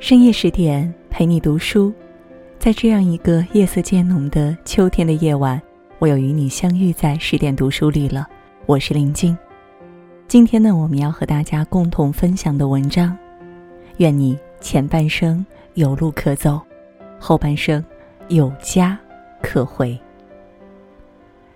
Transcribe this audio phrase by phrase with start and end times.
[0.00, 1.92] 深夜十点陪你读书，
[2.58, 5.60] 在这样一个夜色渐浓的秋天的夜晚，
[5.98, 8.26] 我又与你相遇在十点读书里了。
[8.64, 9.36] 我是林静，
[10.26, 13.14] 今天呢，我们要和大家共同分享的文章，
[13.98, 15.44] 愿你前半生
[15.74, 16.58] 有路可走，
[17.18, 17.84] 后半生
[18.28, 18.98] 有家
[19.42, 19.96] 可回。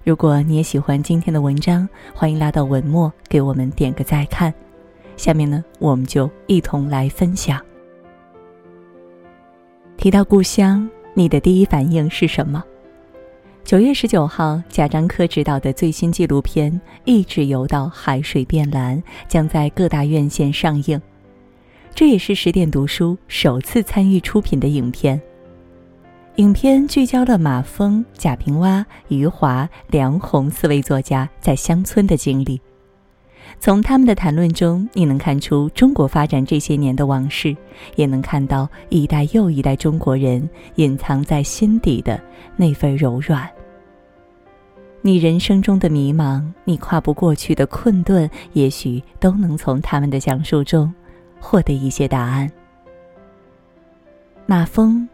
[0.05, 4.52] 如果你也喜欢今天的文章，欢迎拉到文末给我们点个再看。
[5.16, 7.59] 下面呢，我们就一同来分享。
[10.05, 12.63] 提到故乡，你的第一反应是什么？
[13.65, 16.71] 九月十九号，贾樟柯执导的最新纪录片
[17.07, 21.01] 《一直游到海水变蓝》将在各大院线上映，
[21.95, 25.19] 这也是十点读书首次参与出品的影片。
[26.37, 32.61] 影片聚焦了马峰、贾平凹、余华、梁鸿四位作家在乡村的经历。
[33.59, 37.57] 从他们的谈论中，你能看出中国发展这些年的往事，
[37.96, 42.21] 也能看到一代又一代中国人隐藏在心底的
[42.57, 43.49] 那份柔软。
[45.01, 50.93] 你人生中的迷茫，你跨不过去的困顿，也许都能从他们的讲述中
[51.41, 52.51] 获得一些答案。
[54.46, 55.09] 马峰。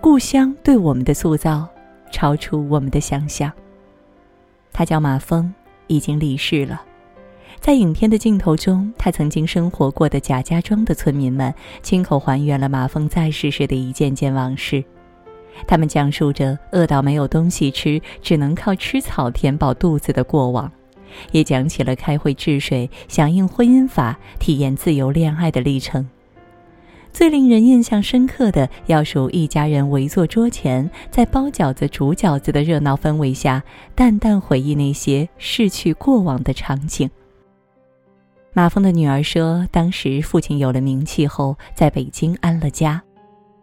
[0.00, 1.66] 故乡对我们的塑造，
[2.10, 3.50] 超出我们的想象。
[4.70, 5.50] 他叫马峰，
[5.86, 6.82] 已经离世了。
[7.64, 14.84] 在影片的镜头中，他曾经生活过的贾家庄的村民们，亲口还原了马蜂在世时的一件件往事。
[15.66, 20.70] 他们讲述着饿到没有东西吃，只能靠吃草填饱肚子的过往，
[21.32, 26.06] 也讲起了开会治水、响应婚姻法、体验自由恋爱的历程。
[27.14, 33.62] 最令人印象深刻的，要数一家人围坐桌前，在包饺子、煮饺子的热闹氛围下，
[33.94, 37.08] 淡淡回忆那些逝去过往的场景。
[38.56, 43.02] 马峰的女儿说，当时父亲有了名气后，在北京安了家，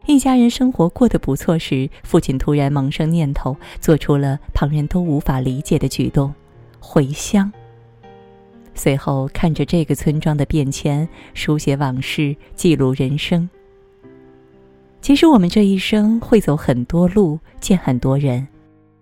[0.05, 6.33] 一家人生活过得不错时，父亲突然萌生念头，做出了旁人都无法理解的举动——
[6.81, 7.49] 回乡。
[8.75, 13.49] 随后看着这个村庄的变迁，书写往事，记录人生。
[14.99, 18.45] 其实我们这一生会走很多路，见很多人。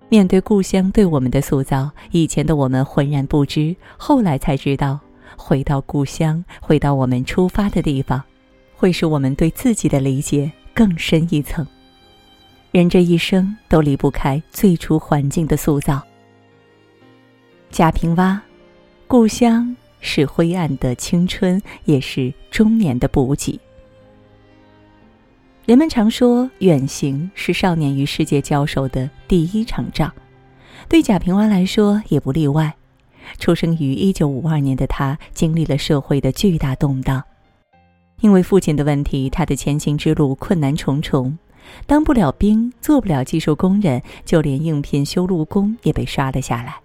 [0.07, 4.99] 面对故乡对我们的塑造，以前的我们浑然不知，后来才知道，
[5.39, 8.21] 回到故乡，回到我们出发的地方，
[8.75, 11.65] 会使我们对自己的理解更深一层。
[12.71, 16.01] 人这一生都离不开最初环境的塑造。
[17.71, 18.39] 贾平凹。
[19.07, 23.59] 故乡是灰暗的青春，也是中年的补给。
[25.65, 30.11] 人们常说，远行是少年与世界交手的第一场仗，
[30.87, 32.71] 对贾平凹来说也不例外。
[33.37, 37.23] 出生于一九五二年的他，经历了社会的巨大动荡。
[38.21, 41.37] 因为父亲的问题，他的前行之路困难重重，
[41.85, 46.75] 当不了兵，做不了技术工人，就连应聘修路工也被刷了下来。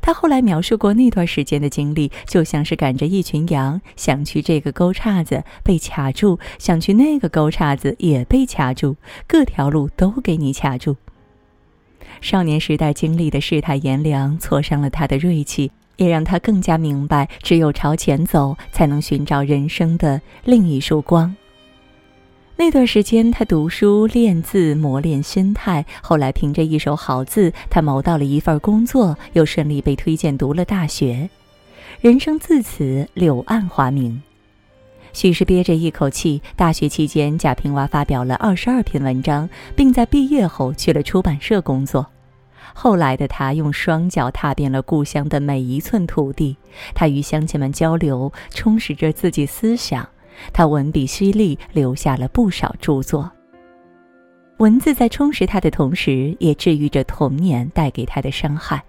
[0.00, 8.96] 他后来描述过那段时间的经历，就像是赶着一群羊，想去这个沟岔子被卡住，想去那个沟岔子也被卡住，
[9.28, 10.96] 各条路都给你卡住。
[12.20, 21.34] 少年时代经历的世态炎凉，挫伤了他的锐气，也让他更加明白，只有朝前走，才能寻找人生的另一束光。
[22.56, 25.84] 那段时间，他读书练字，磨练心态。
[26.00, 31.28] 后来，凭着一手好字，他谋到了一份工作，又顺利被推荐读了大学，
[32.00, 34.22] 人生自此柳暗花明。
[35.12, 42.06] 许是憋着一口气，大学期间，贾平凹发表了二十二篇文章，并在毕业后去了出版社工作。
[42.74, 46.56] 后来的他，用双脚踏遍了故乡的每一寸土地，
[46.94, 50.08] 他与乡亲们交流，充实着自己思想。
[50.52, 53.30] 他文笔犀利，留下了不少著作。
[54.56, 58.82] 文字在充实他的同时，也治愈着童年带给他的伤害。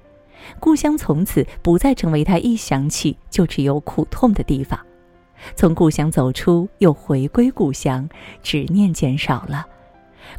[0.59, 4.79] 故乡从此不再成为他一想起就只有苦痛的地方。
[5.55, 8.07] 从故乡走出，又回归故乡，
[8.41, 9.65] 执念减少了。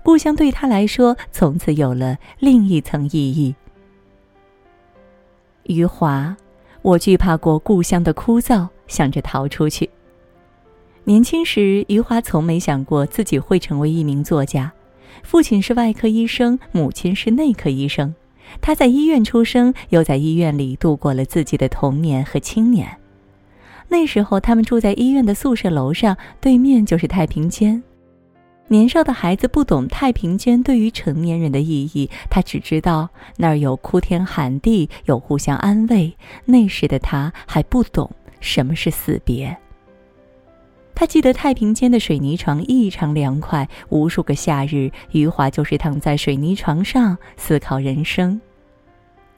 [0.03, 3.55] 故乡对他来说，从此有了另一层意义。
[5.65, 6.37] 余华，
[6.83, 9.89] 我惧怕过故乡的枯燥，想着逃出去。
[11.05, 14.73] 年轻时，余华从没想过自己会成为一名作家。
[15.23, 18.15] 父亲是外科医生，母亲是内科医生。
[18.61, 22.99] 他在医院出生，又在医院里度过了自己的童年和青年。
[23.95, 27.81] 那时候，他们住在医院的宿舍楼上，对面就是太平间。
[28.67, 36.13] 年少的孩子不懂太平间对于成年人的意义，他只知道那儿有哭天喊地，有互相安慰。
[36.45, 38.11] 那时的他还不懂
[38.41, 39.57] 什么是死别。
[40.93, 48.41] 他记得太平间的水泥床异常凉快，无数个夏日，余华就是躺在水泥床上思考人生。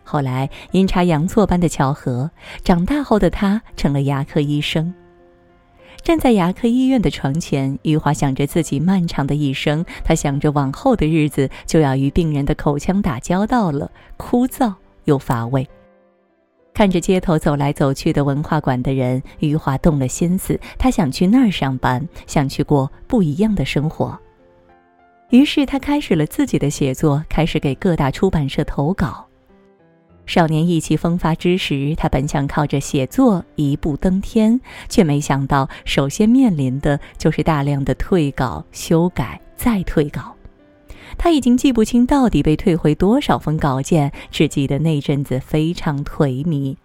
[0.08, 2.31] 后来阴差阳错般的巧合，
[2.62, 4.94] 长大后的他成了牙科医生。
[6.05, 14.73] 站在牙科医院的床前，余华想着自己漫长的一生，他想着往后的日子就要与病人的口腔打交道了，枯燥
[15.06, 15.69] 又乏味。
[16.73, 24.17] 看着街头走来走去的文化馆的人，余华动了心思，他想去那儿上班，想去过不一样的生活。
[25.31, 29.25] 于是他开始了自己的写作，开始给各大出版社投稿。
[30.26, 40.34] 少年意气风发之时，他本想靠着写作一步登天，却没想到首先面临的就是大量的退稿、修改、再退稿。
[41.17, 46.76] 他已经记不清到底被退回多少封稿件，只记得那阵子非常颓靡。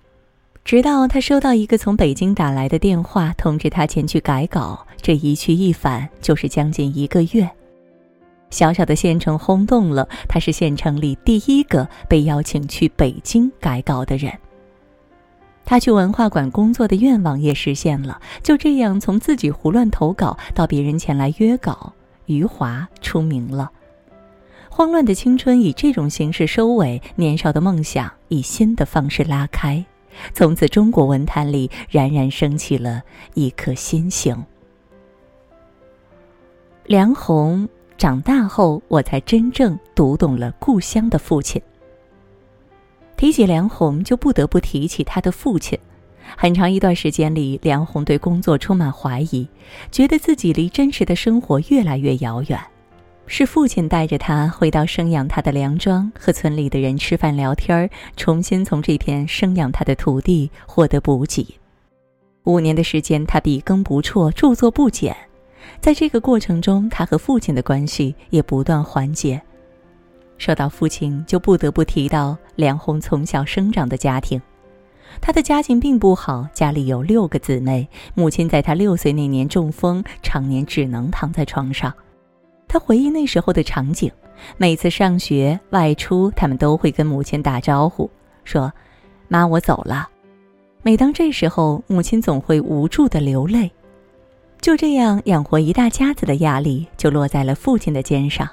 [0.63, 7.49] 直到他收到一个从北京打来的电话，通知他前去改稿，这一去一返就是将近一个月。
[8.51, 14.31] 小小的县城轰动了，他是县城里第一个被邀请去北京改稿的人。
[15.65, 21.93] 他去文化馆工作的愿望也实现了，就这样从自己胡乱投稿到别人前来约稿，
[22.25, 23.71] 余华出名了。
[24.69, 29.85] 慌乱的青春以这种形式收尾，年少的梦想以新的方式拉开。
[30.33, 33.01] 从此，中国文坛里冉冉升起了
[33.33, 34.45] 一颗新星。
[36.85, 37.69] 梁鸿
[38.01, 41.61] 长大后，我才真正读懂了故乡的父亲。
[43.15, 45.77] 提起梁鸿，就不得不提起他的父亲。
[46.35, 49.47] 很长一段时间里，梁鸿对工作充满怀疑，
[49.91, 52.59] 觉得自己离真实的生活越来越遥远。
[53.27, 57.87] 是父亲带着他回到生养他的梁庄，和村里的人吃饭聊天
[58.17, 61.45] 重新从这片生养他的土地获得补给。
[62.45, 65.15] 五年的时间，他笔耕不辍，著作不减。
[65.79, 69.41] 在这个过程中，他和父亲的关系也不断缓解。
[70.37, 74.41] 说到父亲，就不得不提到梁鸿从小生长的家庭。
[75.19, 81.93] 他的家境并不好，家里有六个姊妹，母亲在他六岁那年中风，常年只能躺在床上。
[82.67, 84.09] 他回忆那时候的场景，
[84.57, 88.09] 每次上学外出，他们都会跟母亲打招呼，
[88.45, 88.71] 说
[89.27, 90.09] ：“妈，我走了。”
[90.81, 93.71] 每当这时候，母亲总会无助的流泪。
[94.61, 98.47] 就这样，养活一大家子的压力就落在了父亲的肩上。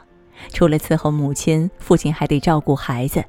[0.50, 3.22] 除了伺候母亲，父亲还得照顾孩子，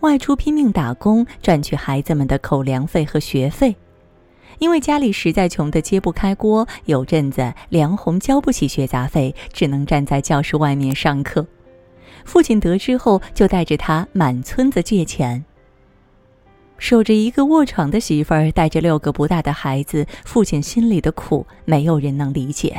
[0.00, 3.76] 外出拼命打工，赚取孩子们的口粮费和学费。
[4.58, 11.46] 因为家里实在穷得揭不开锅，有阵子梁红交不起学杂费，只能站在教室外面上课。
[12.24, 15.44] 父亲得知后，就带着他满村子借钱。
[16.84, 22.78] 守着一个卧床的媳妇儿，带着六个不大的孩子，父亲心里的苦，没有人能理解。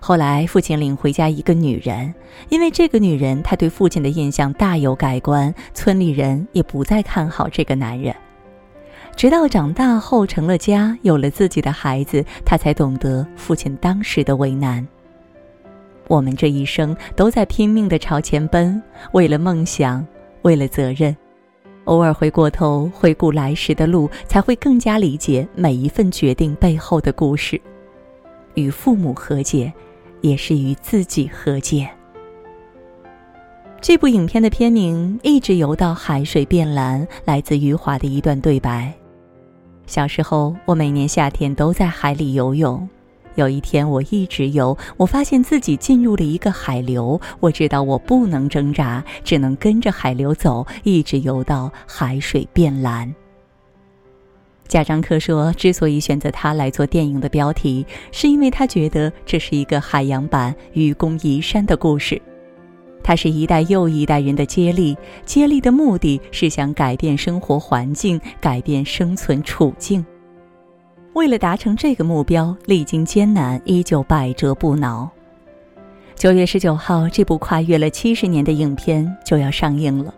[0.00, 2.12] 后来，父亲领回家一个女人，
[2.48, 8.12] 因为这个女人，他对父亲的印象大有改观，村里人也不再看好这个男人。
[9.14, 14.84] 直到长大后成了家，有了自己的孩子，他才懂得父亲当时的为难。
[16.08, 20.04] 我们这一生都在拼命的朝前奔，为了梦想，
[20.42, 21.16] 为了责任。
[21.88, 27.60] 偶尔回过头回顾来时的路，才会更加理解每一份决定背后的故事。
[28.54, 29.72] 与父母和解，
[30.20, 31.88] 也是与自己和解。
[33.80, 38.92] 这部影片的片名《一直游到海水变蓝》，来自余华的一段对白。
[39.86, 42.86] 小时候，我每年夏天都在海里游泳。
[43.38, 47.20] 有一天，我一直游，我发现自己进入了一个海流。
[47.38, 53.14] 我知道我不能挣扎，只能跟着海流走，一直游到海水变蓝。
[54.66, 62.20] 贾樟柯说，之所以选择他来做电影的标题，是因为他觉得这是一个海洋版《愚公移山》的故事。
[63.04, 70.04] 它是一代又一代人的接力，接力的目的是想改变生活环境，改变生存处境。
[71.18, 75.10] 为了达成这个目标，历经艰难，依旧百折不挠。
[76.14, 80.14] 九月十九号，这部跨越了七十年的影片就要上映了。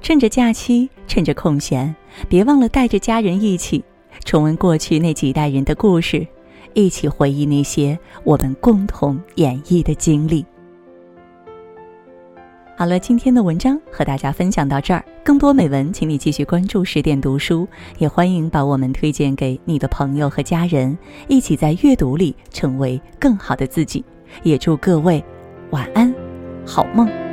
[0.00, 1.92] 趁着假期，趁着空闲，
[2.28, 3.84] 别忘了带着家人一起
[4.24, 6.24] 重温过去那几代人的故事，
[6.72, 10.46] 一起回忆那些我们共同演绎的经历。
[12.78, 15.04] 好了，今天的文章和大家分享到这儿。
[15.24, 17.66] 更多美文，请你继续关注十点读书，
[17.98, 24.04] 也欢迎把我们推荐给你的朋友和家人，一起在阅读里成为更好的自己。
[24.44, 25.20] 也祝各位
[25.70, 26.14] 晚安，
[26.64, 27.27] 好梦。